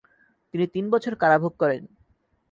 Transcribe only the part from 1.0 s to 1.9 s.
কারাভোগ করেন।